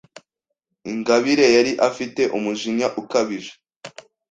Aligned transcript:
Ingabire 0.91 1.45
yari 1.55 1.71
afite 1.89 2.21
umujinya 2.37 2.87
ukabije. 3.01 3.51